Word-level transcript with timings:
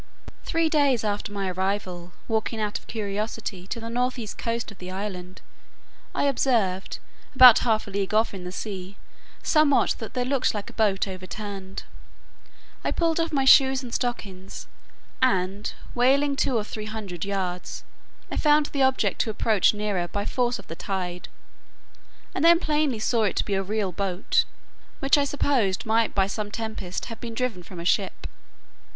Three 0.45 0.67
days 0.67 1.03
after 1.03 1.31
my 1.31 1.51
arrival, 1.51 2.11
walking 2.27 2.59
out 2.59 2.79
of 2.79 2.87
curiosity 2.87 3.67
to 3.67 3.79
the 3.79 3.87
north 3.87 4.17
east 4.17 4.35
coast 4.35 4.71
of 4.71 4.79
the 4.79 4.89
island, 4.89 5.41
I 6.15 6.23
observed, 6.23 6.97
about 7.35 7.59
half 7.59 7.85
a 7.85 7.91
league 7.91 8.11
off 8.11 8.33
in 8.33 8.43
the 8.43 8.51
sea, 8.51 8.97
somewhat 9.43 9.91
that 9.99 10.15
looked 10.25 10.55
like 10.55 10.71
a 10.71 10.73
boat 10.73 11.07
overturned. 11.07 11.83
I 12.83 12.89
pulled 12.89 13.19
off 13.19 13.31
my 13.31 13.45
shoes 13.45 13.83
and 13.83 13.93
stockings, 13.93 14.65
and, 15.21 15.71
wading 15.93 16.35
two 16.35 16.57
or 16.57 16.63
three 16.63 16.85
hundred 16.87 17.23
yards, 17.23 17.83
I 18.31 18.37
found 18.37 18.71
the 18.71 18.81
object 18.81 19.21
to 19.21 19.29
approach 19.29 19.71
nearer 19.71 20.07
by 20.07 20.25
force 20.25 20.57
of 20.57 20.65
the 20.65 20.75
tide; 20.75 21.27
and 22.33 22.43
then 22.43 22.57
plainly 22.59 22.97
saw 22.97 23.21
it 23.25 23.35
to 23.35 23.45
be 23.45 23.53
a 23.53 23.61
real 23.61 23.91
boat, 23.91 24.45
which 24.99 25.15
I 25.15 25.25
supposed 25.25 25.85
might 25.85 26.15
by 26.15 26.25
some 26.25 26.49
tempest 26.49 27.05
have 27.05 27.21
been 27.21 27.35
driven 27.35 27.61
from 27.61 27.79
a 27.79 27.85
ship. 27.85 28.25